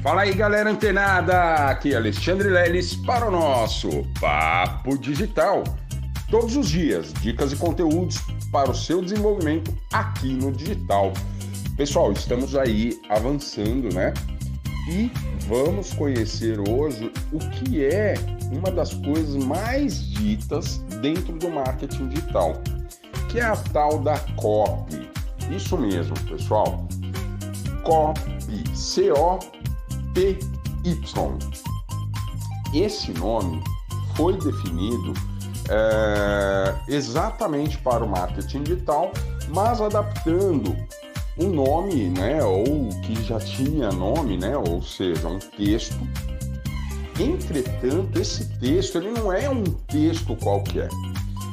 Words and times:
Fala 0.00 0.22
aí, 0.22 0.32
galera 0.32 0.70
antenada! 0.70 1.68
Aqui 1.68 1.92
é 1.92 1.96
Alexandre 1.96 2.48
Leles 2.48 2.94
para 2.94 3.26
o 3.26 3.32
nosso 3.32 3.88
Papo 4.20 4.96
Digital. 4.96 5.64
Todos 6.30 6.56
os 6.56 6.68
dias, 6.68 7.12
dicas 7.14 7.52
e 7.52 7.56
conteúdos 7.56 8.18
para 8.52 8.70
o 8.70 8.74
seu 8.74 9.02
desenvolvimento 9.02 9.76
aqui 9.92 10.34
no 10.34 10.52
digital. 10.52 11.12
Pessoal, 11.76 12.12
estamos 12.12 12.54
aí 12.54 13.00
avançando, 13.08 13.92
né? 13.92 14.14
E 14.88 15.10
vamos 15.48 15.92
conhecer 15.92 16.60
hoje 16.60 17.12
o 17.32 17.38
que 17.38 17.84
é 17.84 18.14
uma 18.52 18.70
das 18.70 18.94
coisas 18.94 19.34
mais 19.44 20.00
ditas 20.10 20.78
dentro 21.02 21.32
do 21.32 21.50
marketing 21.50 22.08
digital, 22.08 22.62
que 23.28 23.40
é 23.40 23.44
a 23.44 23.56
tal 23.56 23.98
da 23.98 24.16
copy. 24.36 25.10
Isso 25.50 25.76
mesmo, 25.76 26.14
pessoal. 26.20 26.86
Copy, 27.82 28.76
C-O 28.76 29.38
PY. 30.18 30.98
Esse 32.74 33.12
nome 33.12 33.62
foi 34.16 34.36
definido 34.36 35.14
é, 35.70 36.74
exatamente 36.88 37.78
para 37.78 38.04
o 38.04 38.08
marketing 38.08 38.64
digital, 38.64 39.12
mas 39.48 39.80
adaptando 39.80 40.76
um 41.38 41.50
nome, 41.50 42.08
né, 42.08 42.42
ou 42.42 42.88
que 43.04 43.14
já 43.22 43.38
tinha 43.38 43.92
nome, 43.92 44.36
né, 44.36 44.56
ou 44.56 44.82
seja, 44.82 45.28
um 45.28 45.38
texto. 45.38 45.96
Entretanto, 47.20 48.20
esse 48.20 48.44
texto 48.58 48.98
ele 48.98 49.12
não 49.12 49.32
é 49.32 49.48
um 49.48 49.62
texto 49.62 50.34
qualquer. 50.34 50.88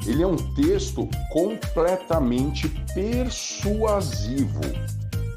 Ele 0.08 0.24
é 0.24 0.28
um 0.28 0.38
texto 0.56 1.08
completamente 1.32 2.68
persuasivo. 2.96 4.62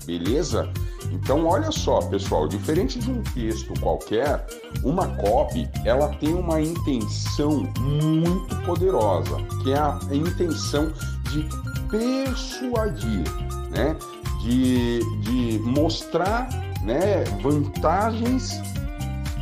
Beleza? 0.06 0.72
Então, 1.12 1.47
olha 1.47 1.70
só, 1.70 2.01
pessoal, 2.01 2.48
diferente 2.48 2.98
de 2.98 3.11
um 3.11 3.23
texto 3.23 3.73
qualquer, 3.80 4.47
uma 4.83 5.09
copy, 5.16 5.69
ela 5.84 6.09
tem 6.16 6.34
uma 6.34 6.61
intenção 6.61 7.67
muito 7.81 8.56
poderosa, 8.64 9.37
que 9.62 9.72
é 9.72 9.78
a 9.78 9.98
intenção 10.12 10.92
de 11.31 11.48
persuadir, 11.89 13.25
né? 13.70 13.97
De, 14.42 15.00
de 15.22 15.59
mostrar 15.64 16.48
né, 16.83 17.25
vantagens 17.42 18.61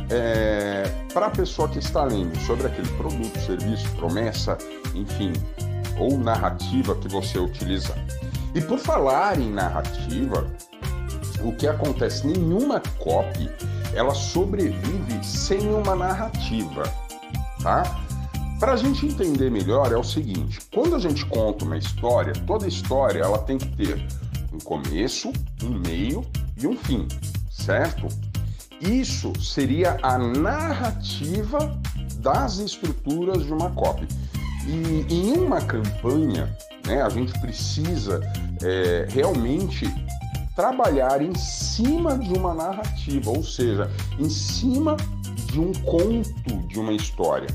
é, 0.09 0.83
para 1.13 1.27
a 1.27 1.29
pessoa 1.29 1.67
que 1.67 1.79
está 1.79 2.03
lendo 2.03 2.37
sobre 2.39 2.67
aquele 2.67 2.89
produto, 2.89 3.39
serviço, 3.39 3.89
promessa, 3.95 4.57
enfim, 4.95 5.33
ou 5.99 6.17
narrativa 6.17 6.95
que 6.95 7.07
você 7.07 7.37
utilizar. 7.37 7.97
E 8.55 8.61
por 8.61 8.79
falar 8.79 9.39
em 9.39 9.51
narrativa, 9.51 10.47
o 11.43 11.53
que 11.53 11.67
acontece? 11.67 12.25
Nenhuma 12.25 12.81
copy 12.99 13.49
ela 13.93 14.13
sobrevive 14.13 15.23
sem 15.23 15.67
uma 15.73 15.95
narrativa, 15.95 16.83
tá? 17.61 17.83
Para 18.59 18.73
a 18.73 18.75
gente 18.75 19.05
entender 19.05 19.51
melhor 19.51 19.91
é 19.91 19.97
o 19.97 20.03
seguinte: 20.03 20.59
quando 20.73 20.95
a 20.95 20.99
gente 20.99 21.25
conta 21.25 21.65
uma 21.65 21.77
história, 21.77 22.33
toda 22.45 22.67
história 22.67 23.21
ela 23.21 23.39
tem 23.39 23.57
que 23.57 23.67
ter 23.75 24.05
um 24.53 24.59
começo, 24.59 25.31
um 25.63 25.69
meio 25.69 26.25
e 26.57 26.65
um 26.65 26.75
fim, 26.75 27.07
certo? 27.51 28.07
Isso 28.81 29.33
seria 29.41 29.97
a 30.01 30.17
narrativa 30.17 31.79
das 32.19 32.57
estruturas 32.57 33.45
de 33.45 33.53
uma 33.53 33.71
copy. 33.71 34.07
E 34.67 35.05
em 35.13 35.33
uma 35.37 35.61
campanha, 35.61 36.55
né, 36.85 37.01
a 37.01 37.09
gente 37.09 37.31
precisa 37.39 38.19
é, 38.61 39.07
realmente 39.09 39.85
trabalhar 40.57 41.21
em 41.21 41.35
cima 41.35 42.17
de 42.17 42.33
uma 42.33 42.51
narrativa, 42.51 43.29
ou 43.29 43.43
seja, 43.43 43.89
em 44.17 44.27
cima 44.27 44.97
de 45.45 45.59
um 45.59 45.71
conto, 45.83 46.57
de 46.67 46.79
uma 46.79 46.91
história. 46.91 47.47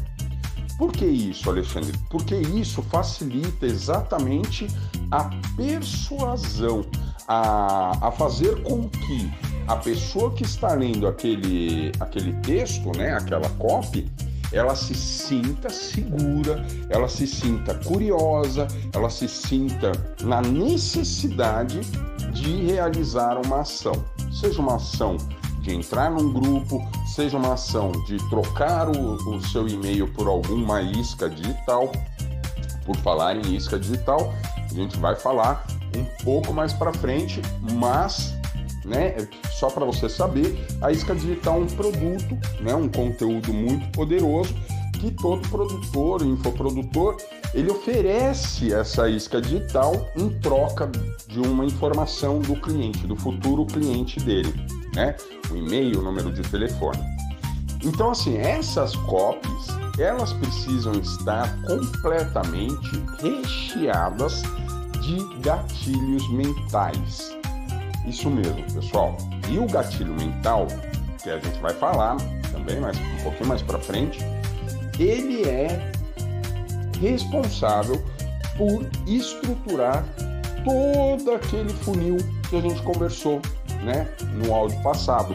Por 0.79 0.93
que 0.93 1.05
isso, 1.05 1.51
Alexandre? 1.51 1.99
Porque 2.09 2.37
isso 2.37 2.81
facilita 2.81 3.67
exatamente 3.67 4.69
a 5.11 5.29
persuasão, 5.57 6.85
a, 7.27 8.07
a 8.07 8.13
fazer 8.13 8.63
com 8.63 8.89
que 8.89 9.33
a 9.67 9.75
pessoa 9.77 10.33
que 10.33 10.45
está 10.45 10.73
lendo 10.73 11.09
aquele, 11.09 11.91
aquele 11.99 12.33
texto, 12.35 12.97
né, 12.97 13.15
aquela 13.15 13.49
copy, 13.51 14.09
ela 14.53 14.77
se 14.77 14.95
sinta 14.95 15.71
segura, 15.71 16.65
ela 16.89 17.09
se 17.09 17.27
sinta 17.27 17.75
curiosa, 17.75 18.69
ela 18.93 19.11
se 19.11 19.27
sinta 19.27 19.91
na 20.23 20.41
necessidade 20.41 21.81
de 22.33 22.67
realizar 22.67 23.39
uma 23.45 23.61
ação, 23.61 23.93
seja 24.33 24.61
uma 24.61 24.77
ação 24.77 25.17
de 25.61 25.75
entrar 25.75 26.11
num 26.11 26.33
grupo, 26.33 26.83
seja 27.15 27.37
uma 27.37 27.55
ação 27.55 27.93
de 28.07 28.17
trocar 28.29 28.89
o, 28.89 29.15
o 29.37 29.41
seu 29.43 29.69
e-mail 29.69 30.13
por 30.13 30.27
alguma 30.27 30.83
isca 30.83 31.31
digital. 31.31 31.93
Por 32.85 32.97
falar 32.97 33.37
em 33.37 33.55
isca 33.55 33.79
digital, 33.79 34.35
a 34.57 34.75
gente 34.75 34.99
vai 34.99 35.15
falar 35.15 35.65
um 35.97 36.05
pouco 36.25 36.53
mais 36.53 36.73
para 36.73 36.93
frente, 36.93 37.41
mas 37.79 38.35
né, 38.85 39.15
só 39.53 39.71
para 39.71 39.85
você 39.85 40.09
saber, 40.09 40.67
a 40.81 40.91
isca 40.91 41.15
digital 41.15 41.59
é 41.59 41.61
um 41.61 41.67
produto, 41.67 42.39
né, 42.61 42.75
um 42.75 42.89
conteúdo 42.89 43.53
muito 43.53 43.89
poderoso 43.93 44.53
que 45.03 45.11
todo 45.11 45.47
produtor, 45.49 46.23
infoprodutor, 46.23 47.17
ele 47.53 47.73
oferece 47.73 48.73
essa 48.73 49.09
isca 49.09 49.43
digital 49.43 50.09
em 50.17 50.29
troca 50.39 50.89
de 51.27 51.41
uma 51.41 51.65
informação 51.65 52.39
do 52.39 52.55
cliente, 52.55 53.05
do 53.05 53.17
futuro 53.17 53.67
cliente 53.67 54.21
dele, 54.21 54.55
né? 54.95 55.17
O 55.51 55.57
e-mail, 55.57 55.99
o 55.99 56.03
número 56.03 56.33
de 56.33 56.43
telefone. 56.43 57.01
Então, 57.85 58.13
assim, 58.13 58.37
essas 58.37 58.95
copies, 58.95 59.67
elas 59.99 60.33
precisam 60.35 60.93
estar 60.93 61.53
completamente 61.63 63.03
recheadas 63.21 64.43
de 65.01 65.41
gatilhos 65.41 66.31
mentais. 66.31 67.37
Isso 68.07 68.31
mesmo, 68.31 68.63
pessoal. 68.73 69.17
E 69.51 69.59
o 69.59 69.67
gatilho 69.67 70.15
mental, 70.15 70.69
que 71.21 71.29
a 71.29 71.41
gente 71.41 71.59
vai 71.59 71.75
falar 71.75 72.17
também 72.53 72.79
mais 72.79 72.97
um 72.97 73.23
pouquinho 73.25 73.49
mais 73.49 73.63
para 73.63 73.81
frente, 73.81 74.21
ele 75.03 75.49
é 75.49 75.93
responsável 77.01 78.03
por 78.57 78.87
estruturar 79.07 80.05
todo 80.65 81.33
aquele 81.33 81.71
funil 81.71 82.19
que 82.49 82.57
a 82.57 82.61
gente 82.61 82.81
conversou, 82.83 83.41
né, 83.83 84.09
no 84.35 84.55
áudio 84.55 84.81
passado, 84.83 85.35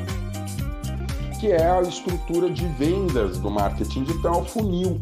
que 1.39 1.51
é 1.51 1.69
a 1.69 1.81
estrutura 1.81 2.49
de 2.49 2.65
vendas 2.69 3.37
do 3.39 3.51
marketing 3.51 4.03
digital, 4.03 4.45
funil. 4.45 5.01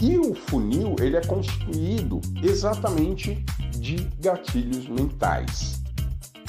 E 0.00 0.18
o 0.18 0.34
funil, 0.34 0.94
ele 1.00 1.16
é 1.16 1.22
constituído 1.22 2.20
exatamente 2.42 3.42
de 3.70 3.96
gatilhos 4.20 4.86
mentais. 4.88 5.80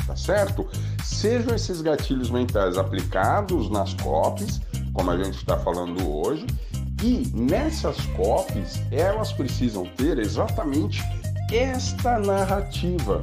Tá 0.06 0.16
certo? 0.16 0.68
Sejam 1.04 1.56
esses 1.56 1.82
gatilhos 1.82 2.30
mentais 2.30 2.78
aplicados 2.78 3.70
nas 3.70 3.94
copies, 3.96 4.62
como 4.94 5.12
a 5.12 5.18
gente 5.18 5.38
está 5.38 5.58
falando 5.58 6.10
hoje, 6.10 6.46
e 7.04 7.28
nessas 7.34 7.98
copies, 8.08 8.82
elas 8.92 9.32
precisam 9.32 9.86
ter 9.96 10.18
exatamente 10.18 11.02
esta 11.52 12.20
narrativa. 12.20 13.22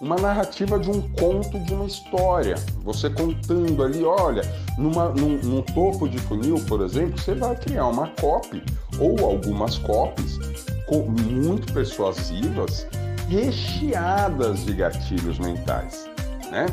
Uma 0.00 0.16
narrativa 0.16 0.78
de 0.78 0.90
um 0.90 1.00
conto, 1.12 1.58
de 1.60 1.72
uma 1.72 1.86
história. 1.86 2.56
Você 2.84 3.08
contando 3.08 3.82
ali, 3.82 4.04
olha, 4.04 4.42
numa, 4.76 5.08
num, 5.08 5.38
num 5.38 5.62
topo 5.62 6.06
de 6.06 6.18
funil, 6.18 6.56
por 6.68 6.82
exemplo, 6.82 7.18
você 7.18 7.34
vai 7.34 7.56
criar 7.56 7.86
uma 7.86 8.08
copy 8.08 8.62
ou 9.00 9.24
algumas 9.24 9.78
copies 9.78 10.38
muito 11.18 11.72
persuasivas, 11.72 12.86
recheadas 13.28 14.64
de 14.64 14.74
gatilhos 14.74 15.38
mentais, 15.38 16.08
né? 16.50 16.66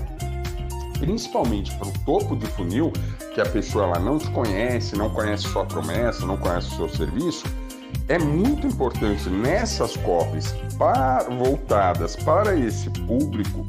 Principalmente 1.00 1.74
para 1.78 1.88
o 1.88 1.94
topo 2.06 2.36
de 2.36 2.46
funil, 2.48 2.92
que 3.34 3.42
a 3.42 3.46
pessoa 3.46 3.86
ela 3.86 4.00
não 4.00 4.20
te 4.20 4.30
conhece, 4.30 4.96
não 4.96 5.10
conhece 5.10 5.44
sua 5.44 5.66
promessa, 5.66 6.26
não 6.26 6.38
conhece 6.38 6.68
o 6.74 6.76
seu 6.76 6.90
serviço, 6.90 7.44
é 8.08 8.20
muito 8.20 8.68
importante 8.68 9.30
nessas 9.30 9.98
copies 9.98 10.54
para, 10.78 11.24
voltadas 11.24 12.16
para 12.16 12.56
esse 12.56 12.90
público 12.90 13.66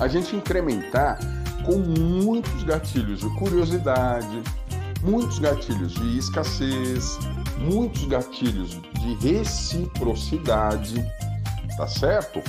a 0.00 0.08
gente 0.08 0.34
incrementar 0.34 1.18
com 1.64 1.78
muitos 1.78 2.64
gatilhos 2.64 3.20
de 3.20 3.28
curiosidade, 3.36 4.42
muitos 5.02 5.38
gatilhos 5.38 5.94
de 5.94 6.18
escassez, 6.18 7.18
muitos 7.58 8.04
gatilhos 8.06 8.80
de 9.00 9.14
reciprocidade, 9.20 11.04
tá 11.76 11.86
certo? 11.86 12.42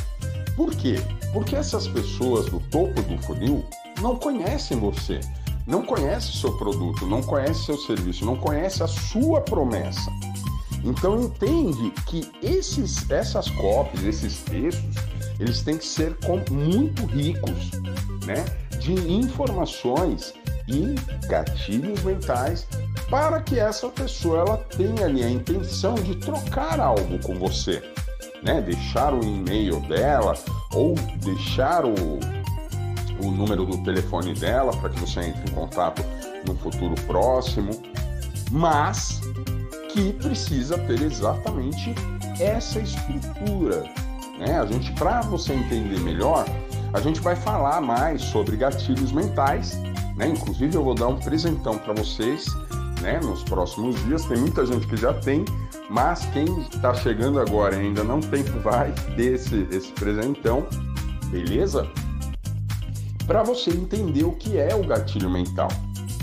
Por 0.55 0.71
quê? 0.71 0.95
Porque 1.31 1.55
essas 1.55 1.87
pessoas 1.87 2.45
do 2.45 2.59
topo 2.71 3.01
do 3.03 3.21
funil 3.21 3.63
não 4.01 4.15
conhecem 4.15 4.79
você 4.79 5.19
não 5.65 5.81
conhece 5.81 6.37
seu 6.37 6.55
produto, 6.57 7.05
não 7.05 7.21
conhece 7.21 7.65
seu 7.65 7.77
serviço, 7.77 8.25
não 8.25 8.35
conhece 8.35 8.83
a 8.83 8.87
sua 8.87 9.41
promessa. 9.41 10.11
Então 10.83 11.19
entende 11.19 11.91
que 12.05 12.31
esses, 12.43 13.09
essas 13.09 13.49
cópias, 13.49 14.03
esses 14.03 14.37
textos, 14.43 14.95
eles 15.39 15.63
têm 15.63 15.77
que 15.77 15.85
ser 15.85 16.15
muito 16.51 17.05
ricos, 17.05 17.71
né? 18.25 18.45
De 18.79 18.93
informações 19.11 20.33
e 20.67 20.95
gatilhos 21.27 22.03
mentais 22.03 22.67
para 23.09 23.41
que 23.41 23.59
essa 23.59 23.89
pessoa 23.89 24.39
ela 24.39 24.57
tenha 24.57 25.05
ali 25.05 25.23
a 25.23 25.29
intenção 25.29 25.95
de 25.95 26.15
trocar 26.15 26.79
algo 26.79 27.19
com 27.23 27.35
você, 27.39 27.81
né? 28.43 28.61
Deixar 28.61 29.11
o 29.13 29.23
e-mail 29.23 29.79
dela 29.81 30.35
ou 30.71 30.93
deixar 31.17 31.83
o, 31.83 32.19
o 33.21 33.31
número 33.31 33.65
do 33.65 33.77
telefone 33.83 34.33
dela 34.33 34.75
para 34.77 34.89
que 34.89 34.99
você 34.99 35.21
entre 35.21 35.51
em 35.51 35.53
contato 35.53 36.03
no 36.45 36.55
futuro 36.55 36.95
próximo, 37.05 37.71
mas 38.51 39.21
que 39.89 40.13
precisa 40.13 40.77
ter 40.77 41.01
exatamente 41.01 41.95
essa 42.39 42.79
estrutura, 42.79 43.83
né? 44.37 44.59
A 44.59 44.65
gente 44.65 44.91
para 44.93 45.21
você 45.21 45.53
entender 45.53 45.99
melhor, 46.01 46.45
a 46.93 46.99
gente 46.99 47.21
vai 47.21 47.35
falar 47.35 47.81
mais 47.81 48.21
sobre 48.21 48.57
gatilhos 48.57 49.11
mentais, 49.11 49.79
né? 50.15 50.27
Inclusive 50.27 50.75
eu 50.75 50.83
vou 50.83 50.95
dar 50.95 51.07
um 51.07 51.17
presentão 51.17 51.77
para 51.77 51.93
vocês, 51.93 52.45
né? 53.01 53.19
Nos 53.23 53.43
próximos 53.43 53.95
dias 54.03 54.25
tem 54.25 54.37
muita 54.37 54.65
gente 54.65 54.85
que 54.87 54.97
já 54.97 55.13
tem, 55.13 55.45
mas 55.89 56.25
quem 56.27 56.45
está 56.61 56.93
chegando 56.93 57.39
agora 57.39 57.75
e 57.75 57.79
ainda 57.79 58.03
não 58.03 58.19
tem 58.19 58.43
vai 58.63 58.91
ter 59.15 59.35
esse, 59.35 59.67
esse 59.71 59.91
presentão, 59.93 60.67
beleza? 61.29 61.89
Para 63.27 63.43
você 63.43 63.71
entender 63.71 64.23
o 64.23 64.33
que 64.33 64.57
é 64.57 64.75
o 64.75 64.85
gatilho 64.85 65.29
mental 65.29 65.69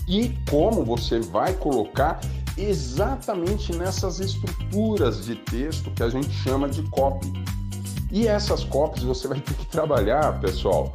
e 0.07 0.37
como 0.49 0.85
você 0.85 1.21
vai 1.21 1.53
colocar 1.55 2.21
exatamente 2.57 3.75
nessas 3.75 4.21
estruturas 4.21 5.25
de 5.25 5.37
texto 5.37 5.91
que 5.91 6.03
a 6.03 6.09
gente 6.09 6.31
chama 6.31 6.69
de 6.69 6.83
copy. 6.91 7.33
E 8.11 8.29
essas 8.29 8.63
copies 8.63 9.03
você 9.03 9.27
vai 9.27 9.41
ter 9.41 9.55
que 9.55 9.67
trabalhar, 9.67 10.39
pessoal, 10.41 10.95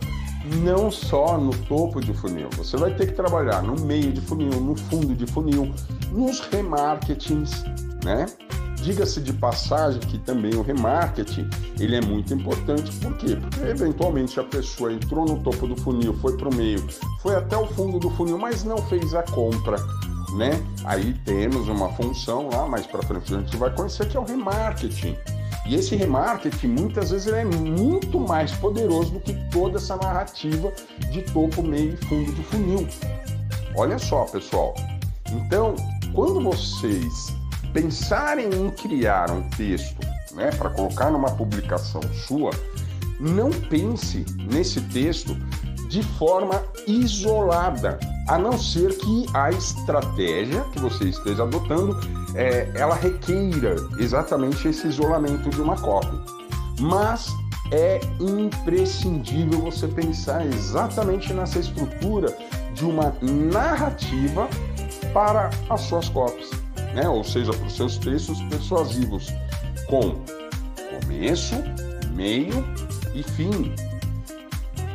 não 0.63 0.91
só 0.91 1.37
no 1.37 1.51
topo 1.65 1.99
de 1.99 2.13
funil, 2.13 2.47
você 2.55 2.77
vai 2.77 2.93
ter 2.93 3.07
que 3.07 3.13
trabalhar 3.13 3.63
no 3.63 3.75
meio 3.81 4.13
de 4.13 4.21
funil, 4.21 4.61
no 4.61 4.75
fundo 4.75 5.15
de 5.15 5.25
funil, 5.25 5.73
nos 6.11 6.39
remarketings, 6.39 7.63
né? 8.03 8.27
Diga-se 8.87 9.19
de 9.19 9.33
passagem 9.33 9.99
que 9.99 10.17
também 10.17 10.55
o 10.55 10.61
remarketing 10.61 11.49
ele 11.77 11.97
é 11.97 11.99
muito 11.99 12.33
importante, 12.33 12.89
por 12.99 13.17
quê? 13.17 13.35
Porque 13.35 13.59
eventualmente 13.59 14.39
a 14.39 14.45
pessoa 14.45 14.93
entrou 14.93 15.25
no 15.25 15.39
topo 15.43 15.67
do 15.67 15.75
funil, 15.75 16.13
foi 16.13 16.37
para 16.37 16.47
o 16.47 16.55
meio, 16.55 16.87
foi 17.19 17.35
até 17.35 17.57
o 17.57 17.67
fundo 17.67 17.99
do 17.99 18.09
funil, 18.11 18.37
mas 18.37 18.63
não 18.63 18.77
fez 18.77 19.13
a 19.13 19.23
compra, 19.23 19.75
né? 20.37 20.51
Aí 20.85 21.13
temos 21.25 21.67
uma 21.67 21.89
função 21.95 22.47
lá, 22.49 22.65
mais 22.65 22.87
para 22.87 23.03
frente 23.03 23.35
a 23.35 23.39
gente 23.41 23.57
vai 23.57 23.75
conhecer 23.75 24.07
que 24.07 24.15
é 24.15 24.21
o 24.21 24.23
remarketing. 24.23 25.17
E 25.65 25.75
esse 25.75 25.93
remarketing 25.97 26.67
muitas 26.67 27.11
vezes 27.11 27.27
é 27.27 27.43
muito 27.43 28.17
mais 28.17 28.53
poderoso 28.53 29.15
do 29.15 29.19
que 29.19 29.33
toda 29.49 29.79
essa 29.79 29.97
narrativa 29.97 30.71
de 31.11 31.23
topo, 31.23 31.61
meio 31.61 31.93
e 31.93 32.05
fundo 32.05 32.31
de 32.31 32.43
funil. 32.43 32.87
Olha 33.75 33.99
só, 33.99 34.23
pessoal. 34.23 34.73
Então, 35.29 35.75
quando 36.13 36.39
vocês 36.39 37.35
pensarem 37.73 38.49
em 38.53 38.69
criar 38.69 39.31
um 39.31 39.41
texto, 39.49 39.99
né, 40.33 40.49
para 40.51 40.69
colocar 40.69 41.09
numa 41.09 41.31
publicação 41.31 42.01
sua, 42.27 42.51
não 43.19 43.49
pense 43.49 44.25
nesse 44.51 44.81
texto 44.81 45.35
de 45.89 46.03
forma 46.03 46.61
isolada, 46.85 47.99
a 48.27 48.37
não 48.37 48.57
ser 48.57 48.95
que 48.97 49.25
a 49.33 49.49
estratégia 49.51 50.61
que 50.73 50.79
você 50.79 51.05
esteja 51.05 51.43
adotando 51.43 51.97
é, 52.35 52.69
ela 52.75 52.95
requeira 52.95 53.75
exatamente 53.99 54.67
esse 54.67 54.87
isolamento 54.87 55.49
de 55.49 55.61
uma 55.61 55.77
cópia. 55.77 56.19
Mas 56.79 57.29
é 57.71 57.99
imprescindível 58.19 59.61
você 59.61 59.87
pensar 59.87 60.45
exatamente 60.45 61.33
nessa 61.33 61.59
estrutura 61.59 62.35
de 62.73 62.85
uma 62.85 63.13
narrativa 63.21 64.47
para 65.13 65.49
as 65.69 65.81
suas 65.81 66.09
cópias, 66.09 66.49
né? 66.97 67.07
ou 67.07 67.23
seja, 67.23 67.53
para 67.53 67.67
os 67.67 67.75
seus 67.75 67.97
textos 67.97 68.41
persuasivos, 68.43 69.31
com 69.85 70.15
começo, 70.99 71.55
meio 72.15 72.65
e 73.13 73.21
fim. 73.21 73.71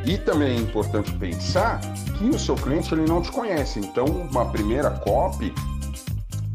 E 0.04 0.18
também 0.18 0.56
é 0.56 0.60
importante 0.60 1.12
pensar 1.12 1.80
que 2.18 2.24
o 2.24 2.38
seu 2.38 2.56
cliente 2.56 2.92
ele 2.92 3.06
não 3.06 3.22
te 3.22 3.30
conhece, 3.30 3.78
então 3.78 4.04
uma 4.04 4.50
primeira 4.50 4.90
copy 4.90 5.54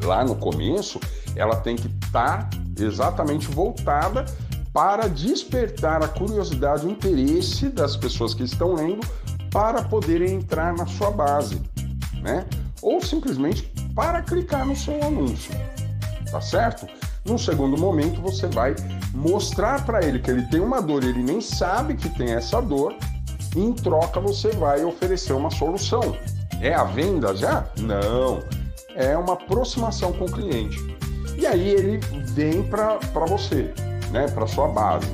lá 0.04 0.26
no 0.26 0.36
começo, 0.36 1.00
ela 1.34 1.56
tem 1.56 1.78
que 1.78 1.88
estar 1.88 2.50
tá 2.50 2.58
exatamente 2.78 3.48
voltada 3.48 4.26
para 4.74 5.08
despertar 5.08 6.04
a 6.04 6.10
curiosidade 6.10 6.86
e 6.86 6.90
o 6.90 6.92
interesse 6.92 7.70
das 7.70 7.96
pessoas 7.96 8.34
que 8.34 8.44
estão 8.44 8.76
lendo 8.76 9.08
para 9.50 9.82
poderem 9.82 10.36
entrar 10.36 10.76
na 10.76 10.86
sua 10.86 11.10
base, 11.10 11.62
né? 12.22 12.46
Ou 12.82 13.02
simplesmente 13.02 13.72
para 13.98 14.22
clicar 14.22 14.64
no 14.64 14.76
seu 14.76 15.04
anúncio, 15.04 15.52
tá 16.30 16.40
certo? 16.40 16.88
No 17.26 17.40
segundo 17.40 17.76
momento, 17.76 18.22
você 18.22 18.46
vai 18.46 18.76
mostrar 19.12 19.84
para 19.88 20.06
ele 20.06 20.20
que 20.20 20.30
ele 20.30 20.44
tem 20.44 20.60
uma 20.60 20.80
dor 20.80 21.04
e 21.04 21.08
ele 21.08 21.24
nem 21.24 21.42
sabe 21.42 21.96
que 21.96 22.08
tem 22.08 22.36
essa 22.36 22.62
dor 22.62 22.96
em 23.56 23.74
troca, 23.74 24.20
você 24.20 24.52
vai 24.52 24.86
oferecer 24.86 25.34
uma 25.34 25.50
solução. 25.50 26.16
É 26.62 26.76
a 26.76 26.84
venda 26.84 27.36
já? 27.36 27.66
Não. 27.80 28.44
É 28.96 29.18
uma 29.18 29.34
aproximação 29.34 30.14
com 30.14 30.26
o 30.26 30.32
cliente. 30.32 30.78
E 31.36 31.48
aí 31.48 31.68
ele 31.68 31.98
vem 32.34 32.62
para 32.62 33.00
você, 33.28 33.74
né, 34.12 34.28
para 34.28 34.46
sua 34.46 34.68
base. 34.68 35.08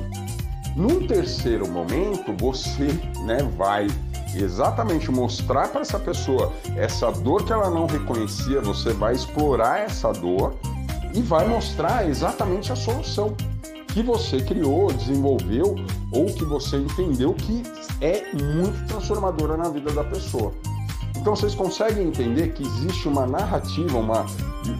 Num 0.76 1.06
terceiro 1.06 1.66
momento, 1.66 2.34
você 2.38 2.88
né, 3.24 3.38
vai 3.56 3.86
exatamente 4.36 5.10
mostrar 5.10 5.68
para 5.68 5.80
essa 5.80 5.98
pessoa 5.98 6.52
essa 6.76 7.10
dor 7.10 7.44
que 7.44 7.52
ela 7.52 7.70
não 7.70 7.86
reconhecia, 7.86 8.60
você 8.60 8.92
vai 8.92 9.14
explorar 9.14 9.80
essa 9.80 10.12
dor 10.12 10.54
e 11.14 11.20
vai 11.22 11.46
mostrar 11.46 12.08
exatamente 12.08 12.72
a 12.72 12.76
solução 12.76 13.34
que 13.88 14.02
você 14.02 14.40
criou, 14.40 14.92
desenvolveu 14.92 15.76
ou 16.10 16.26
que 16.26 16.44
você 16.44 16.76
entendeu 16.76 17.32
que 17.32 17.62
é 18.00 18.24
muito 18.32 18.86
transformadora 18.88 19.56
na 19.56 19.68
vida 19.68 19.92
da 19.92 20.02
pessoa. 20.02 20.52
Então 21.16 21.36
vocês 21.36 21.54
conseguem 21.54 22.08
entender 22.08 22.52
que 22.52 22.64
existe 22.64 23.08
uma 23.08 23.24
narrativa, 23.24 23.96
uma, 23.96 24.26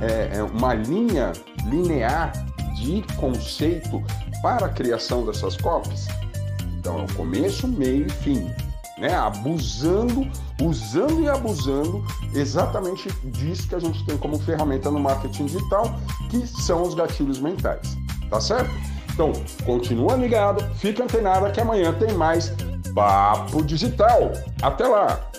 é, 0.01 0.39
é, 0.39 0.43
uma 0.43 0.75
linha 0.75 1.33
linear 1.67 2.33
de 2.75 3.03
conceito 3.17 4.03
para 4.43 4.67
a 4.67 4.69
criação 4.69 5.25
dessas 5.25 5.57
copies? 5.57 6.09
Então 6.79 6.99
é 6.99 7.05
o 7.05 7.15
começo, 7.15 7.69
meio 7.69 8.07
e 8.07 8.11
fim. 8.11 8.51
Né? 8.99 9.13
Abusando, 9.15 10.31
usando 10.63 11.21
e 11.23 11.29
abusando 11.29 12.05
exatamente 12.33 13.11
disso 13.31 13.69
que 13.69 13.75
a 13.75 13.81
gente 13.81 14.05
tem 14.07 14.17
como 14.17 14.39
ferramenta 14.39 14.91
no 14.91 15.01
marketing 15.01 15.47
digital, 15.47 15.99
que 16.31 16.47
são 16.47 16.83
os 16.83 16.95
gatilhos 16.95 17.41
mentais. 17.41 17.97
Tá 18.31 18.41
certo? 18.41 18.71
Então, 19.13 19.33
continua 19.65 20.17
ligado, 20.17 20.65
fica 20.77 21.05
antenado 21.05 21.51
que 21.53 21.61
amanhã 21.61 21.93
tem 21.93 22.13
mais 22.15 22.53
Papo 22.95 23.63
Digital. 23.63 24.33
Até 24.63 24.87
lá! 24.87 25.31